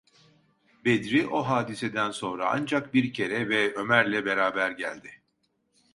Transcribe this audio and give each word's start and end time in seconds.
Bedri 0.85 1.27
o 1.27 1.41
hadiseden 1.41 2.11
sonra 2.11 2.49
ancak 2.49 2.93
bir 2.93 3.13
kere 3.13 3.49
ve 3.49 3.73
Ömer’le 3.73 4.25
beraber 4.25 4.71
geldi. 4.71 5.09